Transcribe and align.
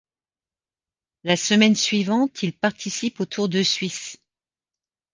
La 1.23 1.37
semaine 1.37 1.75
suivante, 1.75 2.41
il 2.41 2.53
participe 2.57 3.19
au 3.19 3.25
Tour 3.27 3.49
de 3.49 3.61
Suisse. 3.61 4.17